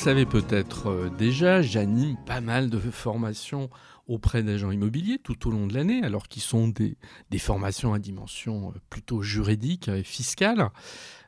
[0.00, 3.68] Savez peut-être euh, déjà, j'anime pas mal de formations
[4.06, 6.96] auprès d'agents immobiliers tout au long de l'année, alors qu'ils sont des,
[7.38, 10.70] formations à dimension euh, plutôt juridique et fiscale.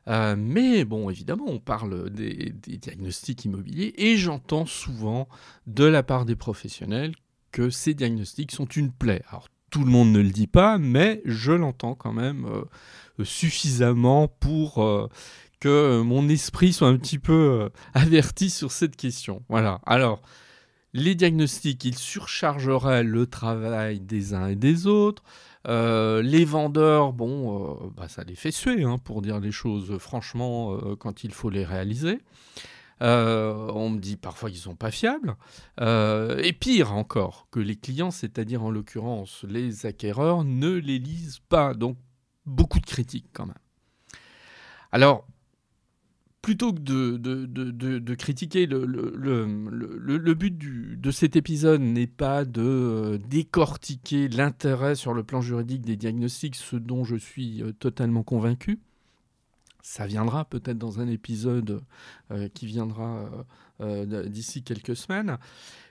[0.07, 5.27] Euh, mais bon, évidemment, on parle des, des diagnostics immobiliers et j'entends souvent
[5.67, 7.13] de la part des professionnels
[7.51, 9.21] que ces diagnostics sont une plaie.
[9.29, 12.47] Alors, tout le monde ne le dit pas, mais je l'entends quand même
[13.23, 15.09] suffisamment pour
[15.63, 19.43] que mon esprit soit un petit peu euh, averti sur cette question.
[19.47, 19.79] Voilà.
[19.85, 20.21] Alors,
[20.91, 25.23] les diagnostics, ils surchargeraient le travail des uns et des autres.
[25.69, 29.97] Euh, les vendeurs, bon, euh, bah, ça les fait suer, hein, pour dire les choses
[29.99, 32.19] franchement, quand il faut les réaliser.
[32.99, 35.37] on me dit parfois qu'ils ne sont pas fiables.
[35.79, 41.73] et pire encore, que les clients, c'est-à-dire en l'occurrence les acquéreurs, ne les lisent pas.
[41.73, 41.97] Donc,
[42.45, 43.55] beaucoup de critiques quand même.
[44.91, 45.25] Alors,
[46.43, 54.95] plutôt que de, critiquer, le, but de cet épisode n'est pas de euh, décortiquer l'intérêt
[54.95, 58.81] sur le plan juridique des diagnostics, ce dont je suis euh, totalement convaincu.
[59.81, 61.81] Ça viendra peut-être dans un épisode
[62.31, 63.29] euh, qui viendra
[64.27, 65.37] d'ici quelques semaines.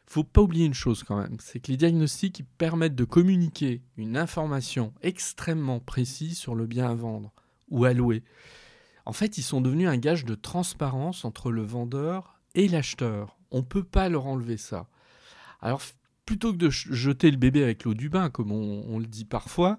[0.08, 3.82] Il faut pas oublier une chose quand même, c'est que les diagnostics permettent de communiquer
[3.96, 7.32] une information extrêmement précise sur le bien à vendre
[7.70, 8.22] ou à louer
[9.04, 13.36] en fait, ils sont devenus un gage de transparence entre le vendeur et l'acheteur.
[13.50, 14.86] On ne peut pas leur enlever ça.
[15.60, 15.82] Alors,
[16.26, 19.76] plutôt que de jeter le bébé avec l'eau du bain, comme on, le dit parfois,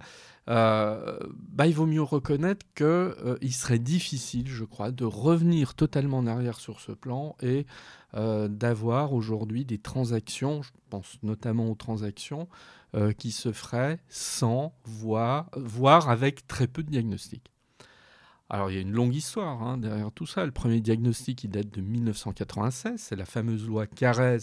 [0.50, 1.18] euh,
[1.52, 6.28] bah, il vaut mieux reconnaître qu'il euh, serait difficile, je crois, de revenir totalement en
[6.28, 7.66] arrière sur ce plan et
[8.16, 12.48] euh, d'avoir aujourd'hui des transactions, je pense notamment aux transactions,
[13.18, 17.53] qui se feraient sans voir, voire avec très peu de diagnostics.
[18.54, 20.46] Alors il y a une longue histoire hein, derrière tout ça.
[20.46, 24.42] Le premier diagnostic il date de 1996, c'est la fameuse loi Carrez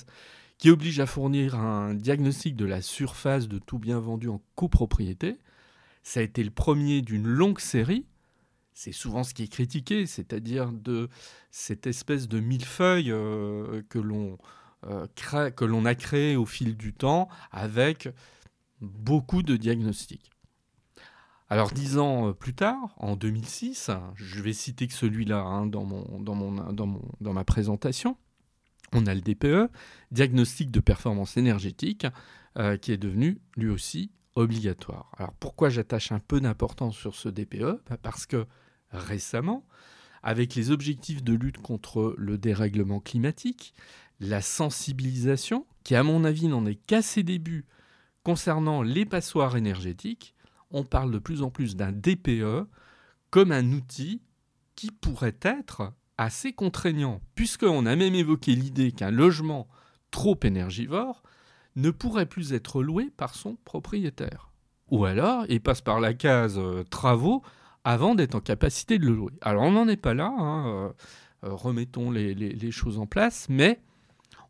[0.59, 5.39] qui oblige à fournir un diagnostic de la surface de tout bien vendu en copropriété.
[6.03, 8.05] Ça a été le premier d'une longue série.
[8.75, 11.09] C'est souvent ce qui est critiqué, c'est-à-dire de
[11.53, 14.39] cette espèce de millefeuille euh, que l'on
[14.89, 15.07] euh,
[15.53, 18.09] que l'on a créé au fil du temps avec
[18.81, 20.33] beaucoup de diagnostics.
[21.51, 25.85] Alors dix ans euh, plus tard, en 2006, je vais citer que celui-là hein, dans,
[27.21, 28.17] ma présentation,
[28.93, 29.69] on a le DPE,
[30.13, 32.07] diagnostic de performance énergétique,
[32.57, 35.11] euh, qui est devenu lui aussi obligatoire.
[35.19, 38.47] Alors pourquoi j'attache un peu d'importance sur ce DPE bah, Parce que
[38.93, 39.67] récemment,
[40.23, 43.75] avec les objectifs de lutte contre le dérèglement climatique,
[44.21, 47.67] la sensibilisation, qui à mon avis n'en est qu'à ses débuts
[48.23, 50.37] concernant les passoires énergétiques,
[50.71, 52.67] on parle de plus en plus d'un DPE
[53.31, 54.23] comme un outil
[54.77, 59.69] qui pourrait être assez contraignant, puisqu'on a même évoqué l'idée qu'un logement
[60.11, 61.23] trop énergivore
[61.77, 64.51] ne pourrait plus être loué par son propriétaire.
[64.91, 67.43] Ou alors, il passe par la case euh, travaux
[67.85, 69.33] avant d'être en capacité de le louer.
[69.41, 70.89] Alors, on n'en est pas là, hein, euh,
[71.45, 73.81] euh, remettons les choses en place, mais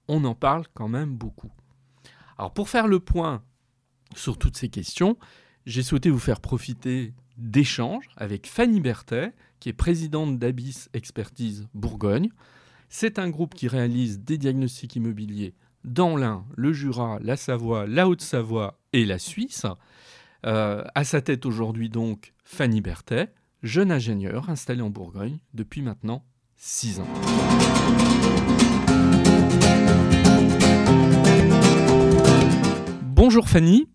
[0.09, 1.53] on en parle quand même beaucoup.
[2.39, 3.43] Alors, pour faire le point
[4.17, 5.17] sur toutes ces questions,
[5.67, 12.31] j'ai souhaité vous faire profiter d'échanges avec Fanny Berthet, qui est présidente d'Abyss Expertise Bourgogne.
[12.89, 15.55] C'est un groupe qui réalise des diagnostics immobiliers
[15.85, 19.67] dans l'Ain, le Jura, la Savoie, la Haute-Savoie et la Suisse.
[20.47, 26.25] Euh, à sa tête aujourd'hui donc Fanny Berthet, jeune ingénieure installée en Bourgogne depuis maintenant
[26.57, 27.09] 6 ans.
[33.15, 33.89] Bonjour Fanny.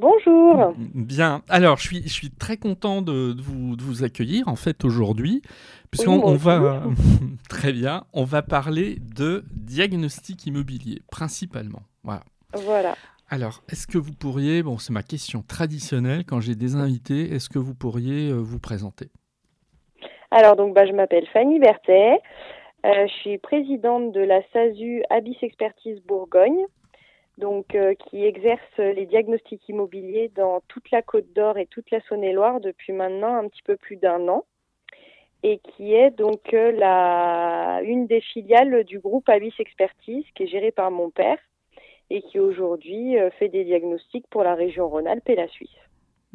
[0.00, 0.72] Bonjour.
[0.94, 1.42] Bien.
[1.50, 5.42] Alors, je suis, je suis très content de, vous, de vous, accueillir en fait aujourd'hui,
[5.90, 6.84] puisqu'on on va
[7.50, 11.82] très bien, on va parler de diagnostic immobilier principalement.
[12.02, 12.22] Voilà.
[12.54, 12.94] Voilà.
[13.28, 17.50] Alors, est-ce que vous pourriez, bon, c'est ma question traditionnelle quand j'ai des invités, est-ce
[17.50, 19.08] que vous pourriez vous présenter?
[20.30, 22.20] Alors, donc, bah, je m'appelle Fanny Berthet.
[22.84, 26.64] je suis présidente de la SASU Abyss Expertise Bourgogne
[27.40, 32.00] donc euh, qui exerce les diagnostics immobiliers dans toute la Côte d'Or et toute la
[32.02, 34.44] Saône-et-Loire depuis maintenant un petit peu plus d'un an
[35.42, 40.48] et qui est donc euh, la une des filiales du groupe Abyss Expertise qui est
[40.48, 41.38] géré par mon père
[42.10, 45.70] et qui aujourd'hui euh, fait des diagnostics pour la région Rhône-Alpes et la Suisse.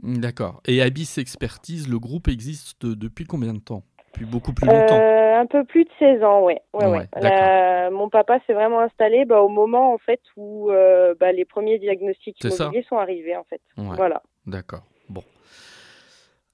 [0.02, 0.62] D'accord.
[0.68, 3.84] Et Abyss Expertise, le groupe existe depuis combien de temps?
[4.16, 5.00] Depuis beaucoup plus longtemps
[5.40, 6.62] Un peu plus de 16 ans, ouais.
[6.74, 7.90] ouais, ouais.
[7.92, 10.72] mon papa s'est vraiment installé bah, au moment en fait où
[11.20, 13.62] bah, les premiers diagnostics immobiliers sont arrivés en fait.
[13.78, 14.22] Voilà.
[14.46, 14.84] D'accord.
[15.10, 15.22] Bon.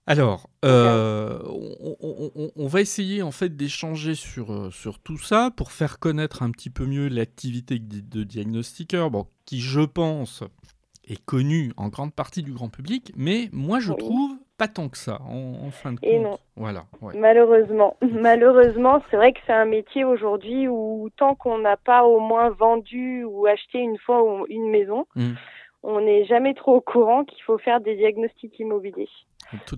[0.07, 1.39] Alors, euh,
[2.55, 6.51] on, va essayer en fait d'échanger sur, euh, sur tout ça pour faire connaître un
[6.51, 10.43] petit peu mieux l'activité de diagnostiqueur, bon, qui je pense
[11.07, 14.97] est connue en grande partie du grand public, mais moi je trouve pas tant que
[14.97, 16.07] ça en, fin de compte.
[16.07, 16.37] Et non.
[16.55, 16.83] Voilà.
[17.15, 22.19] Malheureusement, malheureusement, c'est vrai que c'est un métier aujourd'hui où tant qu'on n'a pas au
[22.19, 25.31] moins vendu ou acheté une fois une maison, mmh.
[25.81, 29.09] on n'est jamais trop au courant qu'il faut faire des diagnostics immobiliers.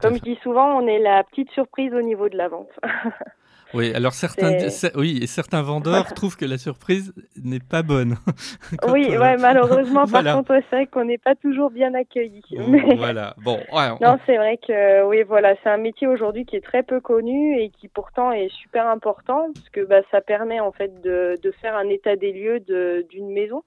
[0.02, 2.78] Comme je dis souvent, on est la petite surprise au niveau de la vente.
[3.74, 4.58] Oui, alors certains,
[4.96, 8.16] oui, et certains vendeurs trouvent que la surprise n'est pas bonne.
[8.90, 12.44] oui, euh, ouais, malheureusement, par contre, c'est vrai qu'on n'est pas toujours bien accueillis.
[12.98, 13.60] Voilà, bon.
[14.02, 17.60] Non, c'est vrai que, oui, voilà, c'est un métier aujourd'hui qui est très peu connu
[17.60, 21.52] et qui pourtant est super important parce que bah, ça permet en fait de, de
[21.62, 23.64] faire un état des lieux d'une maison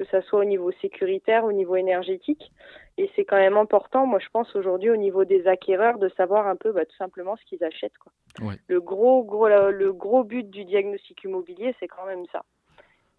[0.00, 2.52] que ça soit au niveau sécuritaire, au niveau énergétique.
[2.96, 6.46] Et c'est quand même important, moi je pense aujourd'hui au niveau des acquéreurs, de savoir
[6.46, 7.98] un peu bah, tout simplement ce qu'ils achètent.
[7.98, 8.12] Quoi.
[8.68, 12.44] Le, gros, gros, le gros but du diagnostic immobilier, c'est quand même ça.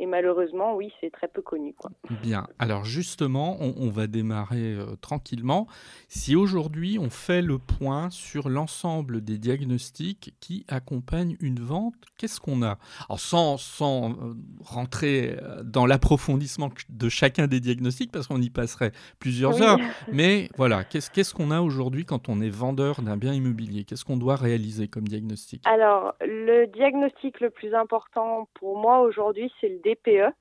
[0.01, 1.75] Et malheureusement, oui, c'est très peu connu.
[1.75, 1.91] Quoi.
[2.23, 2.47] Bien.
[2.57, 5.67] Alors justement, on, va démarrer euh, tranquillement.
[6.07, 12.39] Si aujourd'hui on fait le point sur l'ensemble des diagnostics qui accompagnent une vente, qu'est-ce
[12.39, 12.79] qu'on a?
[13.09, 14.33] Alors sans, sans euh,
[14.63, 19.77] rentrer euh, dans l'approfondissement de chacun des diagnostics, parce qu'on y passerait plusieurs heures,
[20.11, 23.83] mais voilà, qu'est-ce qu'on a aujourd'hui quand on est vendeur d'un bien immobilier?
[23.83, 25.61] Qu'est-ce qu'on doit réaliser comme diagnostic?
[25.67, 30.33] Alors, le diagnostic le plus important pour moi aujourd'hui, c'est le DPE,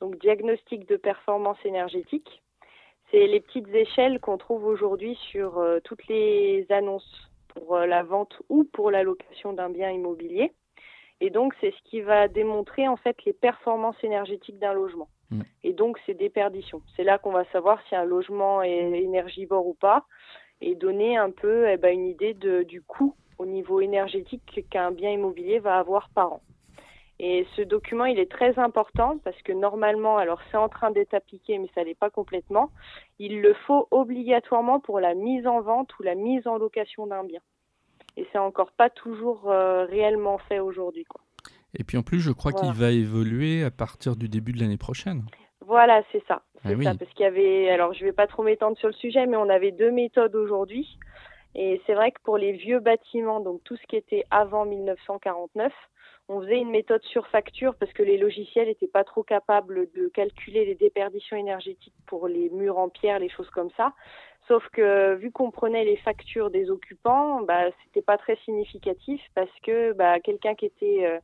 [0.00, 2.42] donc diagnostic de performance énergétique.
[3.10, 8.02] C'est les petites échelles qu'on trouve aujourd'hui sur euh, toutes les annonces pour euh, la
[8.02, 10.52] vente ou pour la location d'un bien immobilier.
[11.20, 15.08] Et donc, c'est ce qui va démontrer en fait les performances énergétiques d'un logement.
[15.30, 15.42] Mm.
[15.64, 16.82] Et donc, c'est déperdition.
[16.96, 20.04] C'est là qu'on va savoir si un logement est énergivore ou pas
[20.60, 24.90] et donner un peu eh ben, une idée de, du coût au niveau énergétique qu'un
[24.90, 26.40] bien immobilier va avoir par an.
[27.20, 31.14] Et ce document, il est très important parce que normalement, alors c'est en train d'être
[31.14, 32.70] appliqué, mais ça n'est pas complètement,
[33.18, 37.24] il le faut obligatoirement pour la mise en vente ou la mise en location d'un
[37.24, 37.40] bien.
[38.16, 41.06] Et c'est encore pas toujours euh, réellement fait aujourd'hui.
[41.74, 44.78] Et puis en plus, je crois qu'il va évoluer à partir du début de l'année
[44.78, 45.24] prochaine.
[45.60, 46.42] Voilà, c'est ça.
[46.64, 49.26] Ah ça, parce qu'il y avait, alors je vais pas trop m'étendre sur le sujet,
[49.26, 50.98] mais on avait deux méthodes aujourd'hui.
[51.54, 55.72] Et c'est vrai que pour les vieux bâtiments, donc tout ce qui était avant 1949,
[56.28, 60.08] on faisait une méthode sur facture parce que les logiciels n'étaient pas trop capables de
[60.08, 63.94] calculer les déperditions énergétiques pour les murs en pierre, les choses comme ça.
[64.46, 69.50] Sauf que vu qu'on prenait les factures des occupants, bah c'était pas très significatif parce
[69.62, 71.18] que bah quelqu'un qui était euh,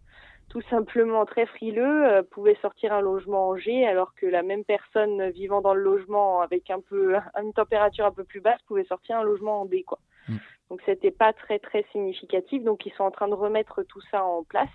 [0.48, 4.64] tout simplement très frileux euh, pouvait sortir un logement en G alors que la même
[4.64, 8.84] personne vivant dans le logement avec un peu une température un peu plus basse pouvait
[8.84, 9.98] sortir un logement en B quoi.
[10.28, 10.36] Mm.
[10.70, 14.24] Donc c'était pas très très significatif donc ils sont en train de remettre tout ça
[14.24, 14.68] en place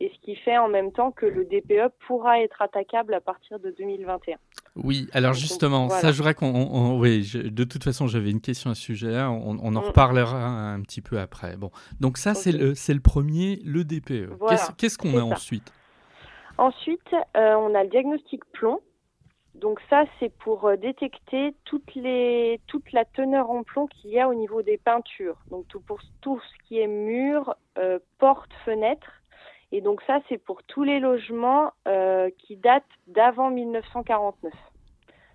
[0.00, 3.58] et ce qui fait en même temps que le DPE pourra être attaquable à partir
[3.60, 4.36] de 2021.
[4.76, 6.98] Oui, alors justement, ça je qu'on...
[6.98, 9.78] Oui, de toute façon, j'avais une question à ce sujet-là, on, en mm.
[9.78, 11.56] reparlera un petit peu après.
[11.56, 11.70] Bon,
[12.00, 14.32] donc ça, c'est le, le premier, le DPE.
[14.76, 15.72] Qu'est-ce qu'on a ensuite?
[16.58, 18.80] Ensuite, euh, on a le diagnostic plomb.
[19.54, 24.18] Donc ça, c'est pour euh, détecter toutes les, toute la teneur en plomb qu'il y
[24.18, 25.36] a au niveau des peintures.
[25.50, 29.22] Donc tout, pour tout ce qui est mur, euh, porte, fenêtre
[29.74, 34.52] et donc ça, c'est pour tous les logements euh, qui datent d'avant 1949.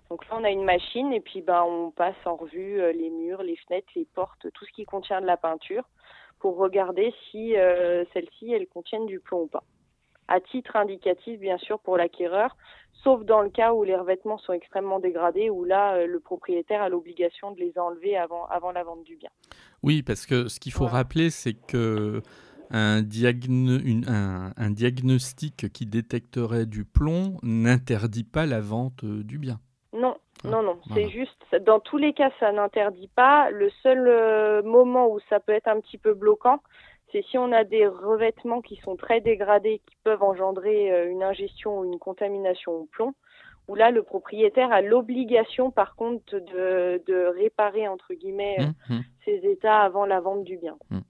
[0.08, 3.10] Donc là, on a une machine et puis ben, on passe en revue euh, les
[3.10, 5.84] murs, les fenêtres, les portes, tout ce qui contient de la peinture
[6.38, 9.62] pour regarder si euh, celles-ci, elles contiennent du plomb ou pas.
[10.26, 12.56] À titre indicatif, bien sûr, pour l'acquéreur,
[13.04, 16.88] sauf dans le cas où les revêtements sont extrêmement dégradés, où là, le propriétaire a
[16.88, 19.28] l'obligation de les enlever avant, avant la vente du bien.
[19.82, 22.22] Oui, parce que ce qu'il faut rappeler, c'est que
[22.70, 23.02] un,
[24.56, 29.60] un, diagnostic qui détecterait du plomb n'interdit pas la vente euh, du bien.
[29.92, 30.78] Non, non, non.
[30.94, 33.50] C'est juste, dans tous les cas, ça n'interdit pas.
[33.50, 36.60] Le seul euh, moment où ça peut être un petit peu bloquant,
[37.12, 41.22] c'est si on a des revêtements qui sont très dégradés, qui peuvent engendrer euh, une
[41.22, 43.14] ingestion ou une contamination au plomb,
[43.68, 49.00] où là, le propriétaire a l'obligation, par contre, de, réparer, entre guillemets, mmh, mmh.
[49.24, 50.76] ses états avant la vente du bien.
[50.90, 51.00] Mmh.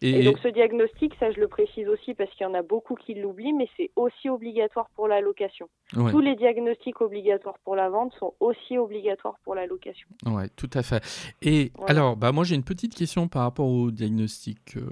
[0.00, 2.94] Et, donc ce diagnostic, ça je le précise aussi parce qu'il y en a beaucoup
[2.94, 5.68] qui l'oublient, mais c'est aussi obligatoire pour la location.
[5.92, 10.08] Tous les diagnostics obligatoires pour la vente sont aussi obligatoires pour la location.
[10.26, 11.02] Oui, tout à fait.
[11.42, 14.82] Et alors, bah, moi j'ai une petite question par rapport au diagnostic euh,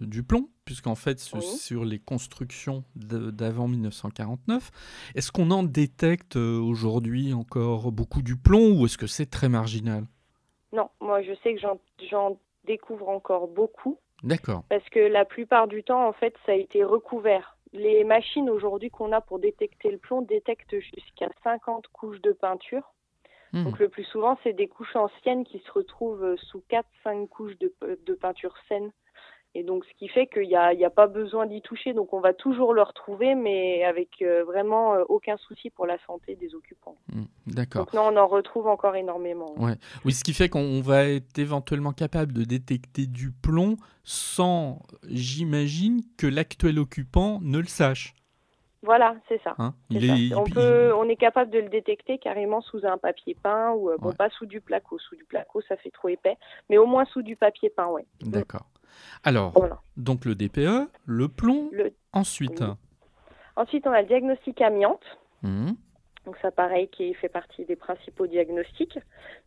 [0.00, 4.70] du plomb, puisqu'en fait sur les constructions d'avant 1949,
[5.14, 9.50] est-ce qu'on en détecte euh, aujourd'hui encore beaucoup du plomb ou est-ce que c'est très
[9.50, 10.04] marginal?
[10.72, 11.60] Non, moi je sais que
[12.10, 13.98] j'en découvre encore beaucoup.
[14.22, 14.64] D'accord.
[14.68, 17.56] Parce que la plupart du temps, en fait, ça a été recouvert.
[17.72, 22.92] Les machines aujourd'hui qu'on a pour détecter le plomb détectent jusqu'à 50 couches de peinture.
[23.52, 23.64] Hmm.
[23.64, 27.72] Donc le plus souvent, c'est des couches anciennes qui se retrouvent sous 4-5 couches de,
[28.06, 28.90] de peinture saine.
[29.54, 31.92] Et donc, ce qui fait qu'il n'y a, a, pas besoin d'y toucher.
[31.92, 35.98] Donc, on va toujours le retrouver, mais avec euh, vraiment euh, aucun souci pour la
[36.06, 36.96] santé des occupants.
[37.12, 37.86] Mmh, d'accord.
[37.86, 39.52] Donc, non, on en retrouve encore énormément.
[39.58, 39.74] Ouais.
[40.04, 46.02] Oui, ce qui fait qu'on va être éventuellement capable de détecter du plomb sans, j'imagine,
[46.16, 48.14] que l'actuel occupant ne le sache.
[48.82, 49.54] Voilà, c'est ça.
[49.58, 49.74] Hein
[50.34, 53.98] on, peut, on est capable de le détecter carrément sous un papier peint ou euh,
[53.98, 54.98] bon, pas sous du placo.
[54.98, 56.38] Sous du placo, ça fait trop épais,
[56.70, 58.06] mais au moins sous du papier peint, ouais.
[58.22, 58.69] D'accord.
[59.24, 59.54] Alors,
[59.96, 61.70] donc le DPE, le plomb,
[62.12, 62.62] ensuite.
[63.56, 65.04] Ensuite, on a le diagnostic amiante.
[65.42, 65.72] Mmh.
[66.26, 68.98] Donc ça, pareil, qui fait partie des principaux diagnostics.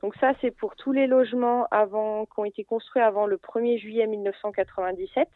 [0.02, 3.78] Donc ça, c'est pour tous les logements avant, qui ont été construits avant le 1er
[3.80, 5.28] juillet 1997.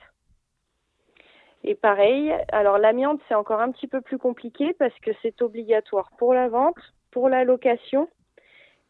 [1.64, 6.12] Et pareil, alors l'amiante, c'est encore un petit peu plus compliqué parce que c'est obligatoire
[6.18, 6.78] pour la vente,
[7.12, 8.08] pour la location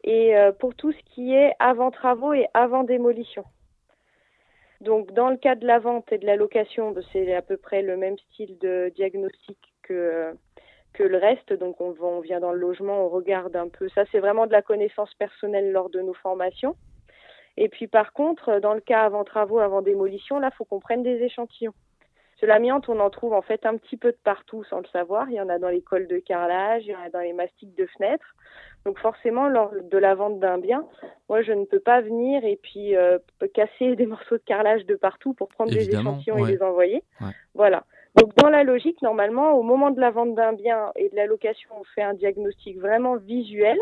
[0.04, 3.44] et euh, pour tout ce qui est avant travaux et avant démolition.
[4.80, 7.56] Donc, dans le cas de la vente et de la location, ben, c'est à peu
[7.56, 10.34] près le même style de diagnostic que,
[11.00, 11.52] le reste.
[11.52, 13.88] Donc, on, on vient dans le logement, on regarde un peu.
[13.90, 16.76] Ça, c'est vraiment de la connaissance personnelle lors de nos formations.
[17.56, 20.80] Et puis, par contre, dans le cas avant travaux, avant démolition, là, il faut qu'on
[20.80, 21.74] prenne des échantillons.
[22.40, 25.28] Ce l'amiante, on en trouve en fait un petit peu de partout sans le savoir.
[25.28, 27.32] Il y en a dans les cols de carrelage, il y en a dans les
[27.32, 28.36] mastiques de fenêtres.
[28.84, 30.86] Donc forcément, lors de la vente d'un bien,
[31.28, 33.18] moi, je ne peux pas venir et puis euh,
[33.54, 37.02] casser des morceaux de carrelage de partout pour prendre des échantillons et les envoyer.
[37.54, 37.84] Voilà.
[38.14, 41.26] Donc dans la logique, normalement, au moment de la vente d'un bien et de la
[41.26, 43.78] location, on fait un diagnostic vraiment visuel.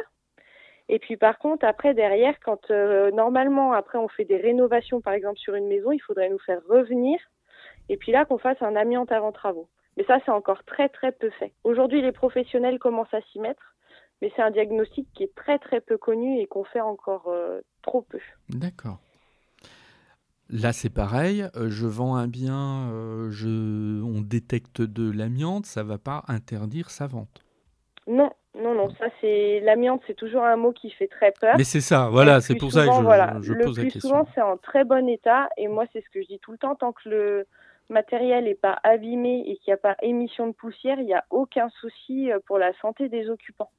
[0.89, 5.13] Et puis par contre, après, derrière, quand euh, normalement, après, on fait des rénovations, par
[5.13, 7.19] exemple, sur une maison, il faudrait nous faire revenir
[7.89, 9.69] et puis là qu'on fasse un amiante avant travaux.
[9.97, 11.53] Mais ça, c'est encore très très peu fait.
[11.65, 13.75] Aujourd'hui, les professionnels commencent à s'y mettre,
[14.21, 17.61] mais c'est un diagnostic qui est très très peu connu et qu'on fait encore euh,
[17.83, 18.19] trop peu.
[18.51, 18.99] D'accord.
[20.49, 21.45] Là, c'est pareil.
[21.57, 24.03] Euh, je vends un bien, euh, je...
[24.03, 27.45] on détecte de l'amiante, ça ne va pas interdire sa vente.
[28.07, 28.91] Non, non, non.
[28.99, 31.57] Ça, c'est l'amiante, c'est toujours un mot qui fait très peur.
[31.57, 33.85] Mais c'est ça, voilà, c'est pour ça que je, voilà, je pose la question.
[33.85, 36.39] Le plus souvent, c'est en très bon état, et moi, c'est ce que je dis
[36.39, 37.47] tout le temps, tant que le
[37.91, 41.25] matériel n'est pas abîmé et qu'il n'y a pas émission de poussière, il n'y a
[41.31, 43.71] aucun souci euh, pour la santé des occupants.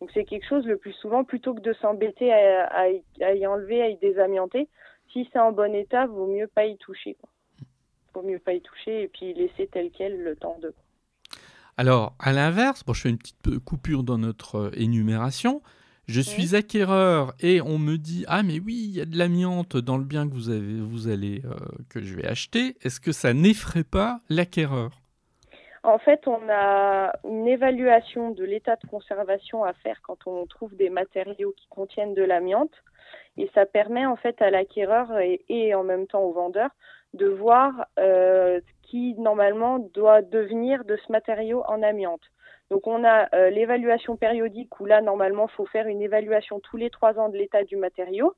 [0.00, 3.88] Donc c'est quelque chose le plus souvent, plutôt que de s'embêter à, y enlever, à
[3.88, 4.68] y désamianter,
[5.12, 7.16] si c'est en bon état, vaut mieux pas y toucher.
[7.20, 7.30] Quoi.
[8.14, 10.74] Vaut mieux pas y toucher et puis laisser tel quel le temps de.
[11.78, 15.62] Alors, à l'inverse, bon, je fais une petite coupure dans notre euh, énumération.
[16.08, 19.76] Je suis acquéreur et on me dit ah mais oui il y a de l'amiante
[19.76, 21.56] dans le bien que vous avez vous allez euh,
[21.90, 22.76] que je vais acheter.
[22.82, 24.92] Est-ce que ça n'effraie pas l'acquéreur?
[25.82, 30.74] En fait, on a une évaluation de l'état de conservation à faire quand on trouve
[30.76, 32.72] des matériaux qui contiennent de l'amiante
[33.36, 36.70] et ça permet en fait à l'acquéreur et, en même temps au vendeur
[37.14, 42.22] de voir euh, qui normalement doit devenir de ce matériau en amiante.
[42.70, 46.76] Donc on a euh, l'évaluation périodique où là normalement il faut faire une évaluation tous
[46.76, 48.34] les trois ans de l'état du matériau.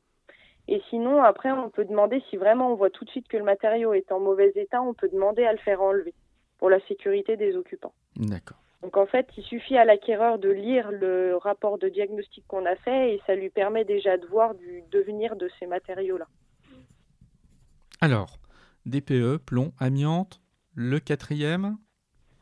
[0.67, 3.45] Et sinon après on peut demander si vraiment on voit tout de suite que le
[3.45, 6.15] matériau est en mauvais état, on peut demander à le faire enlever
[6.59, 7.95] pour la sécurité des occupants.
[8.17, 8.59] D'accord.
[8.83, 12.77] Donc en fait, il suffit à l'acquéreur de lire le rapport de diagnostic qu'on a
[12.77, 16.27] fait et ça lui permet déjà de voir du devenir de ces matériaux-là.
[18.01, 18.39] Alors,
[18.87, 20.41] DPE, plomb, amiante,
[20.75, 21.77] le quatrième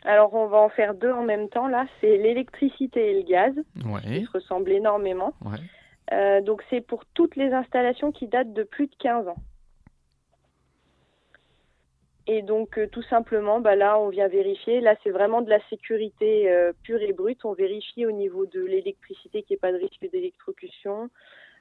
[0.04, 1.66] alors, on va en faire deux en même temps.
[1.66, 3.54] Là, c'est l'électricité et le gaz,
[4.02, 5.32] qui se ressemblent énormément.
[6.12, 9.42] Euh, donc, c'est pour toutes les installations qui datent de plus de 15 ans.
[12.28, 14.80] Et donc tout simplement, bah, là on vient vérifier.
[14.80, 16.50] Là c'est vraiment de la sécurité
[16.82, 17.44] pure et brute.
[17.44, 21.08] On vérifie au niveau de l'électricité qu'il n'y ait pas de risque d'électrocution,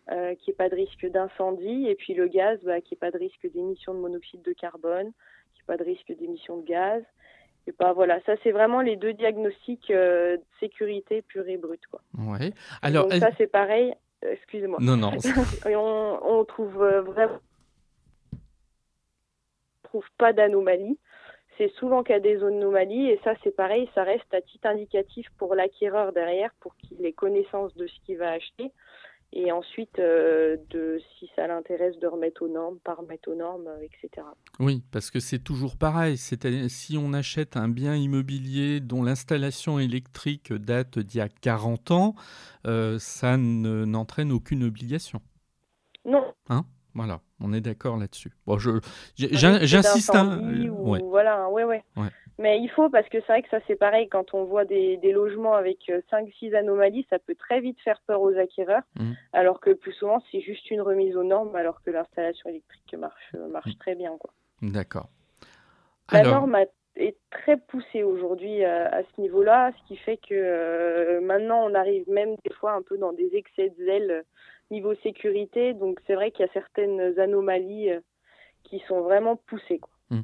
[0.08, 3.12] qu'il n'y ait pas de risque d'incendie, et puis le gaz, bah, qu'il n'y ait
[3.12, 5.12] pas de risque d'émission de monoxyde de carbone,
[5.54, 7.04] qu'il n'y ait pas de risque d'émission de gaz.
[7.68, 12.02] Et pas voilà, ça c'est vraiment les deux diagnostics de sécurité pure et brute quoi.
[12.18, 12.54] Ouais.
[12.82, 13.94] Alors donc, ça c'est pareil.
[14.22, 14.80] Excusez-moi.
[14.82, 15.12] Non non.
[15.66, 17.40] on, on trouve vraiment
[19.96, 21.00] trouve pas d'anomalie.
[21.58, 24.68] C'est souvent qu'il y a des anomalies et ça c'est pareil, ça reste à titre
[24.68, 28.72] indicatif pour l'acquéreur derrière pour qu'il ait connaissance de ce qu'il va acheter
[29.36, 33.68] et ensuite euh, de si ça l'intéresse de remettre aux normes, pas remettre aux normes,
[33.68, 34.26] euh, etc.
[34.60, 36.18] Oui, parce que c'est toujours pareil.
[36.18, 41.92] C'est-à-dire si on achète un bien immobilier dont l'installation électrique date d'il y a 40
[41.92, 42.16] ans,
[42.66, 45.22] euh, ça n'entraîne aucune obligation.
[46.06, 46.34] Non.
[46.50, 46.66] Hein?
[46.94, 48.32] Voilà, on est d'accord là-dessus.
[48.46, 48.72] Bon, je,
[49.18, 50.16] j'insiste.
[50.16, 51.00] Hein, ouais.
[51.04, 52.10] Voilà, ouais, ouais, ouais.
[52.38, 54.98] Mais il faut, parce que c'est vrai que ça c'est pareil, quand on voit des,
[54.98, 59.14] des logements avec 5-6 euh, anomalies, ça peut très vite faire peur aux acquéreurs, mmh.
[59.32, 63.32] alors que plus souvent c'est juste une remise aux normes, alors que l'installation électrique marche,
[63.36, 63.80] euh, marche mmh.
[63.80, 64.18] très bien.
[64.18, 64.32] Quoi.
[64.62, 65.10] D'accord.
[66.12, 66.58] La norme
[66.98, 72.10] est très poussée aujourd'hui euh, à, ce niveau-là, ce qui fait que maintenant on arrive
[72.10, 74.26] même des fois un peu dans des excès de zèle
[74.72, 77.92] niveau sécurité, donc c'est vrai qu'il y a certaines anomalies
[78.64, 79.80] qui sont vraiment poussées.
[79.80, 79.94] Quoi.
[80.10, 80.22] Mmh.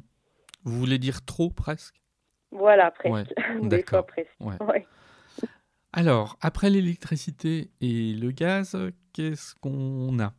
[0.64, 2.02] Vous voulez dire trop presque?
[2.50, 3.32] Voilà, presque.
[3.62, 4.36] Des fois presque.
[5.92, 8.76] Alors, après l'électricité et le gaz,
[9.12, 10.32] qu'est-ce qu'on a?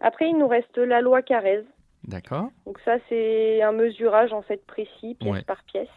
[0.00, 1.64] Après, il nous reste la loi Carrez.
[2.04, 2.50] D'accord.
[2.64, 5.88] Donc ça, c'est un mesurage en fait précis, pièce par pièce.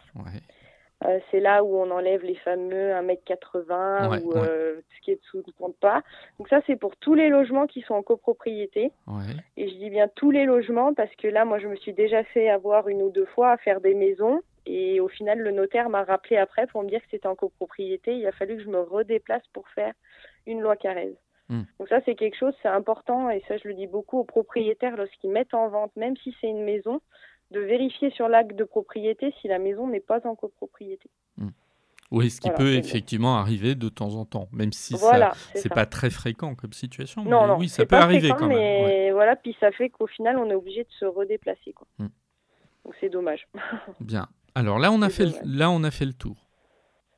[1.04, 5.42] Euh, c'est là où on enlève les fameux 1m80 ou euh, ce qui est dessous
[5.46, 6.02] ne compte pas.
[6.38, 8.92] Donc ça, c'est pour tous les logements qui sont en copropriété.
[9.56, 12.22] Et je dis bien tous les logements parce que là, moi, je me suis déjà
[12.24, 15.88] fait avoir une ou deux fois à faire des maisons et au final, le notaire
[15.88, 18.16] m'a rappelé après pour me dire que c'était en copropriété.
[18.16, 19.94] Il a fallu que je me redéplace pour faire
[20.46, 21.16] une loi Carrez.
[21.48, 21.62] Hmm.
[21.78, 24.96] Donc ça, c'est quelque chose, c'est important, et ça, je le dis beaucoup aux propriétaires
[24.96, 27.00] lorsqu'ils mettent en vente, même si c'est une maison,
[27.52, 31.08] de vérifier sur l'acte de propriété si la maison n'est pas en copropriété.
[31.36, 31.50] Hmm.
[32.10, 35.86] Oui, ce qui peut effectivement arriver de temps en temps, même si voilà, c'est pas
[35.86, 37.24] très fréquent comme situation.
[37.24, 38.58] Non, non, oui, ça peut arriver quand même.
[38.58, 41.72] Mais voilà, puis ça fait qu'au final, on est obligé de se redéplacer.
[41.72, 41.86] Quoi.
[41.98, 42.08] Hmm.
[42.84, 43.48] Donc c'est dommage.
[44.00, 44.28] Bien.
[44.54, 46.36] Alors là, on a fait, le, là, on a fait le tour.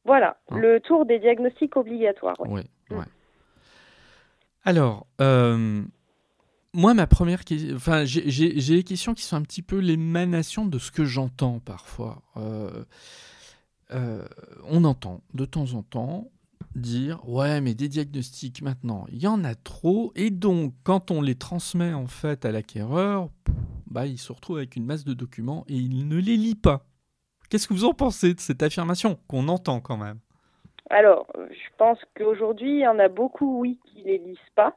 [0.04, 0.58] Voilà, hein.
[0.58, 2.36] le tour des diagnostics obligatoires.
[2.40, 2.62] Oui.
[2.90, 3.04] Ouais, mm.
[4.64, 5.82] Alors, euh,
[6.74, 10.78] moi, ma première question, enfin, j'ai des questions qui sont un petit peu l'émanation de
[10.78, 12.22] ce que j'entends parfois.
[12.36, 12.84] Euh,
[13.92, 14.24] euh,
[14.64, 16.30] on entend de temps en temps
[16.74, 21.22] dire ouais mais des diagnostics maintenant il y en a trop et donc quand on
[21.22, 23.28] les transmet en fait à l'acquéreur
[23.86, 26.84] bah il se retrouve avec une masse de documents et il ne les lit pas
[27.54, 30.18] Qu'est-ce que vous en pensez de cette affirmation qu'on entend quand même?
[30.90, 34.76] Alors, je pense qu'aujourd'hui, il y en a beaucoup, oui, qui ne les lisent pas.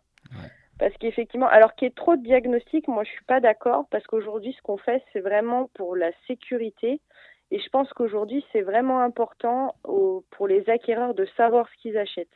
[0.79, 4.05] Parce qu'effectivement, alors qu'il y ait trop de diagnostics, moi je suis pas d'accord parce
[4.05, 7.01] qu'aujourd'hui ce qu'on fait c'est vraiment pour la sécurité
[7.49, 9.75] et je pense qu'aujourd'hui c'est vraiment important
[10.31, 12.27] pour les acquéreurs de savoir ce qu'ils achètent.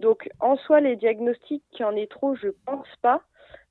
[0.00, 3.22] Donc en soi les diagnostics, qu'il y en ait trop, je pense pas.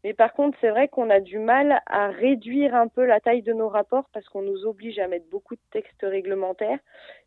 [0.07, 3.41] Mais par contre, c'est vrai qu'on a du mal à réduire un peu la taille
[3.41, 6.79] de nos rapports parce qu'on nous oblige à mettre beaucoup de textes réglementaires.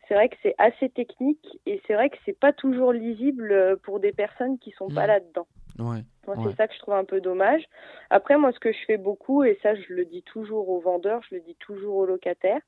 [0.09, 4.01] C'est vrai que c'est assez technique et c'est vrai que c'est pas toujours lisible pour
[4.01, 5.09] des personnes qui sont pas mmh.
[5.09, 5.47] là-dedans.
[5.79, 7.63] Ouais, c'est ça que je trouve un peu dommage.
[8.09, 11.21] Après, moi, ce que je fais beaucoup, et ça, je le dis toujours aux vendeurs,
[11.29, 12.63] je le dis toujours aux locataires,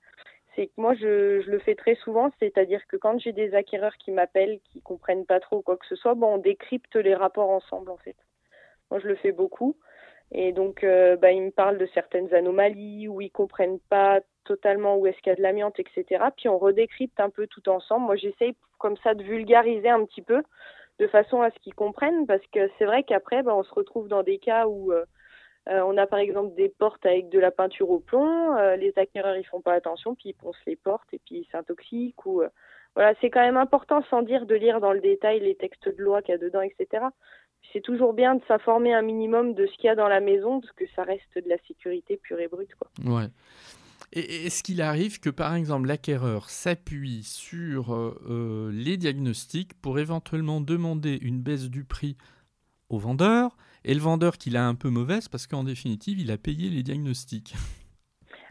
[0.55, 3.97] c'est que moi, je, je, le fais très souvent, c'est-à-dire que quand j'ai des acquéreurs
[3.97, 7.49] qui m'appellent, qui comprennent pas trop quoi que ce soit, bon, on décrypte les rapports
[7.49, 8.17] ensemble, en fait.
[8.91, 9.75] Moi, je le fais beaucoup.
[10.35, 14.97] Et donc, euh, bah, ils me parlent de certaines anomalies où ils comprennent pas totalement
[14.97, 16.25] où est-ce qu'il y a de l'amiante, etc.
[16.37, 18.07] Puis on redécrypte un peu tout ensemble.
[18.07, 20.43] Moi, j'essaye comme ça de vulgariser un petit peu
[20.99, 24.09] de façon à ce qu'ils comprennent parce que c'est vrai qu'après, bah, on se retrouve
[24.09, 25.05] dans des cas où euh,
[25.69, 29.37] euh, on a par exemple des portes avec de la peinture au plomb, les acquéreurs
[29.37, 32.43] ils font pas attention, puis ils poncent les portes et puis ils s'intoxiquent ou
[32.95, 36.03] voilà, c'est quand même important sans dire de lire dans le détail les textes de
[36.03, 37.07] loi qu'il y a dedans, etc
[37.73, 40.61] c'est toujours bien de s'informer un minimum de ce qu'il y a dans la maison,
[40.61, 42.75] parce que ça reste de la sécurité pure et brute.
[42.75, 42.89] Quoi.
[44.13, 49.99] Et est-ce qu'il arrive que, par exemple, l'acquéreur s'appuie sur euh, euh, les diagnostics pour
[49.99, 52.17] éventuellement demander une baisse du prix
[52.91, 56.37] au vendeur, et le vendeur qui l'a un peu mauvaise parce qu'en définitive, il a
[56.37, 57.55] payé les diagnostics?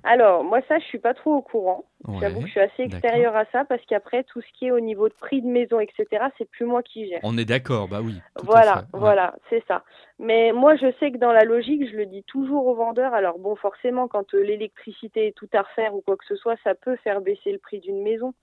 [0.03, 1.85] Alors, moi, ça, je suis pas trop au courant.
[2.19, 4.79] J'avoue que je suis assez extérieure à ça parce qu'après, tout ce qui est au
[4.79, 6.05] niveau de prix de maison, etc.,
[6.37, 7.19] c'est plus moi qui gère.
[7.23, 8.15] On est d'accord, bah oui.
[8.43, 9.83] Voilà, voilà, c'est ça.
[10.17, 13.13] Mais moi, je sais que dans la logique, je le dis toujours aux vendeurs.
[13.13, 16.55] Alors, bon, forcément, quand euh, l'électricité est tout à refaire ou quoi que ce soit,
[16.63, 18.33] ça peut faire baisser le prix d'une maison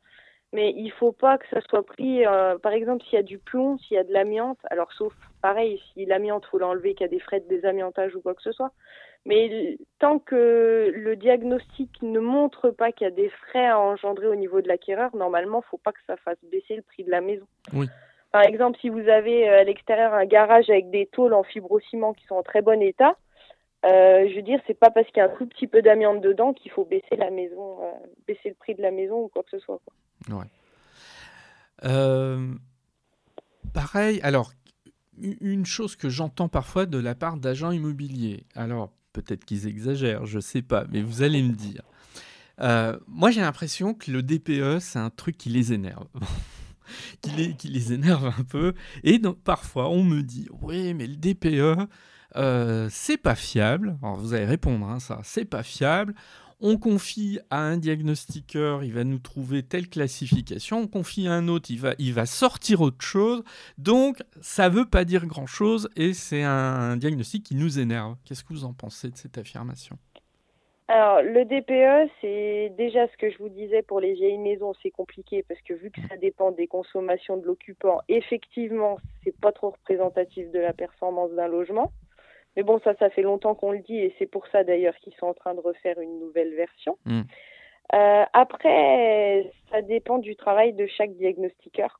[0.52, 3.38] mais il faut pas que ça soit pris, euh, par exemple, s'il y a du
[3.38, 7.04] plomb, s'il y a de l'amiante, alors sauf, pareil, si l'amiante, faut l'enlever, qu'il y
[7.04, 8.72] a des frais de désamiantage ou quoi que ce soit.
[9.26, 14.26] Mais tant que le diagnostic ne montre pas qu'il y a des frais à engendrer
[14.26, 17.20] au niveau de l'acquéreur, normalement, faut pas que ça fasse baisser le prix de la
[17.20, 17.46] maison.
[17.72, 17.86] Oui.
[18.32, 22.12] Par exemple, si vous avez euh, à l'extérieur un garage avec des tôles en fibrociment
[22.12, 23.16] qui sont en très bon état,
[23.84, 26.20] euh, je veux dire, c'est pas parce qu'il y a un tout petit peu d'amiante
[26.20, 27.92] dedans qu'il faut baisser la maison, euh,
[28.26, 29.80] baisser le prix de la maison ou quoi que ce soit.
[30.28, 30.46] Ouais.
[31.84, 32.54] Euh,
[33.72, 34.50] pareil, alors,
[35.20, 38.90] une chose que j'entends parfois de la part d'agents immobiliers, alors
[39.22, 41.82] peut-être qu'ils exagèrent, je sais pas, mais vous allez me dire.
[43.06, 46.06] moi, j'ai l'impression que le DPE, c'est un truc qui les énerve.
[47.22, 48.74] qui, les, qui les énerve un peu.
[49.04, 51.88] Et donc, parfois, on me dit Oui, mais le DPE,
[52.36, 53.98] euh, c'est pas fiable.
[54.02, 56.14] Alors vous allez répondre, hein, ça, c'est pas fiable.
[56.60, 60.78] On confie à un diagnostiqueur, il va nous trouver telle classification.
[60.78, 63.44] On confie à un autre, il va, sortir autre chose.
[63.78, 68.16] Donc, ça veut pas dire grand-chose et c'est un, diagnostic qui nous énerve.
[68.24, 69.98] Qu'est-ce que vous en pensez de cette affirmation?
[70.88, 74.90] Alors, le DPE, c'est déjà ce que je vous disais pour les vieilles maisons, c'est
[74.90, 79.70] compliqué parce que vu que ça dépend des consommations de l'occupant, effectivement, c'est pas trop
[79.70, 81.92] représentatif de la performance d'un logement.
[82.56, 85.14] Mais bon, ça, ça fait longtemps qu'on le dit et c'est pour ça d'ailleurs qu'ils
[85.14, 86.98] sont en train de refaire une nouvelle version.
[87.04, 87.22] Hmm.
[87.94, 91.98] Euh, après, ça dépend du travail de chaque diagnostiqueur.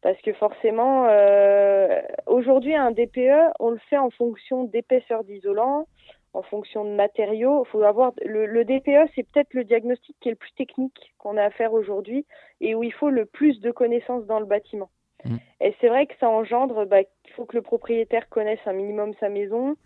[0.00, 5.88] Parce que forcément, euh, aujourd'hui, un DPE, on le fait en fonction d'épaisseur d'isolant,
[6.34, 7.64] en fonction de matériaux.
[7.64, 11.36] Faut avoir le, le DPE, c'est peut-être le diagnostic qui est le plus technique qu'on
[11.36, 12.26] a à faire aujourd'hui
[12.60, 14.90] et où il faut le plus de connaissances dans le bâtiment.
[15.24, 15.36] Mm.
[15.60, 19.14] Et c'est vrai que ça engendre bah, qu'il faut que le propriétaire connaisse un minimum
[19.20, 19.76] sa maison.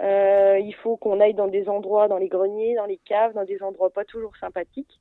[0.00, 3.44] Euh, il faut qu'on aille dans des endroits, dans les greniers, dans les caves, dans
[3.44, 5.00] des endroits pas toujours sympathiques.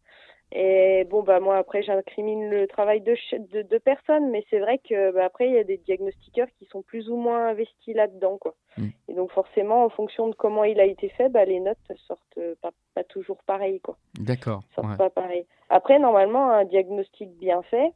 [0.53, 3.15] Et bon, bah moi après j'incrimine le travail de,
[3.53, 6.65] de, de personnes, mais c'est vrai que bah, après il y a des diagnostiqueurs qui
[6.65, 8.53] sont plus ou moins investis là-dedans, quoi.
[8.77, 8.87] Mm.
[9.07, 12.39] Et donc forcément, en fonction de comment il a été fait, bah, les notes sortent
[12.61, 13.95] pas, pas toujours pareilles, quoi.
[14.19, 14.61] D'accord.
[14.75, 15.45] Sortent pas pareil.
[15.69, 17.93] Après, normalement, un diagnostic bien fait,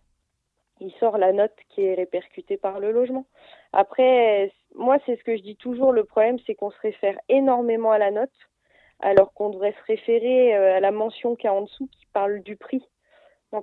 [0.80, 3.26] il sort la note qui est répercutée par le logement.
[3.74, 7.92] Après, moi, c'est ce que je dis toujours, le problème, c'est qu'on se réfère énormément
[7.92, 8.32] à la note,
[9.00, 12.42] alors qu'on devrait se référer euh, à la mention qui est en dessous qui parle
[12.42, 12.84] du prix.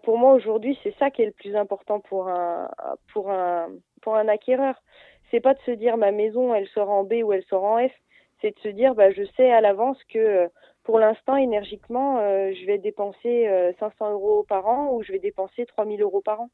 [0.03, 2.70] pour moi, aujourd'hui, c'est ça qui est le plus important pour un,
[3.12, 3.68] pour un,
[4.01, 4.83] pour un acquéreur.
[5.31, 7.87] C'est pas de se dire ma maison, elle sort en B ou elle sort en
[7.87, 7.92] F.
[8.40, 10.48] C'est de se dire, bah, je sais à l'avance que
[10.85, 13.48] pour l'instant, énergiquement, euh, je vais dépenser
[13.79, 16.51] 500 euh, euros par an ou je vais dépenser 3000 euros par an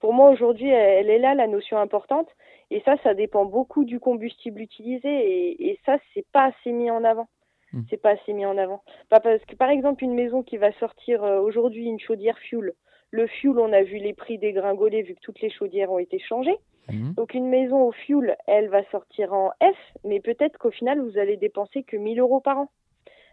[0.00, 2.28] pour moi aujourd'hui, elle est là la notion importante.
[2.70, 5.08] Et ça, ça dépend beaucoup du combustible utilisé.
[5.08, 7.28] Et, et ça, c'est pas assez mis en avant.
[7.72, 7.82] Hmm.
[7.88, 8.82] C'est pas assez mis en avant.
[9.08, 12.72] Pas parce que par exemple, une maison qui va sortir euh, aujourd'hui une chaudière fuel.
[13.10, 16.18] Le fuel, on a vu les prix dégringoler vu que toutes les chaudières ont été
[16.18, 16.58] changées.
[16.88, 17.12] Hmm.
[17.12, 21.18] Donc une maison au fuel, elle va sortir en F, mais peut-être qu'au final, vous
[21.18, 22.68] allez dépenser que 1000 euros par an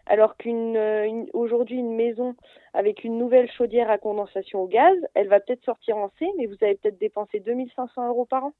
[0.08, 2.34] alors qu'une euh, aujourd'hui une maison
[2.74, 6.46] avec une nouvelle chaudière à condensation au gaz, elle va peut-être sortir en C, mais
[6.46, 8.52] vous allez peut-être dépenser 2500 euros par an.